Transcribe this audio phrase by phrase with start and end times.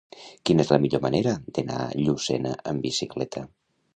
[0.49, 3.45] Quina és la millor manera d'anar a Llucena amb bicicleta?